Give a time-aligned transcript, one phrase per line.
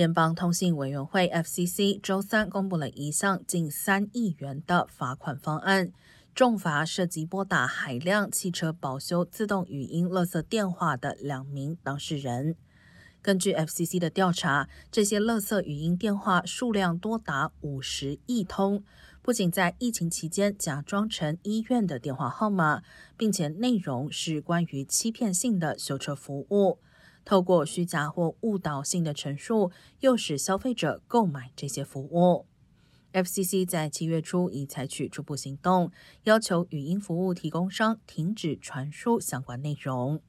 [0.00, 5.92] 联邦通信委员会 （FCC） 周三公布了一项近三亿元的罚款方案，
[6.34, 12.56] 重罚涉及拨打海量汽车保修自动语音垃圾电话的两名当事人。
[13.20, 18.82] 根据 FCC 的调查，这些垃圾语音电话数量多达五十亿通，
[19.20, 22.82] 不仅在疫情期间假装成医院的电话号码，
[23.18, 26.78] 并且内容是关于欺骗性的修车服务。
[27.24, 29.70] 透过虚假或误导性的陈述，
[30.00, 32.46] 诱使消费者购买这些服务。
[33.12, 35.90] FCC 在七月初已采取初步行动，
[36.24, 40.20] 要求语音服务提供商停止传输相关内容。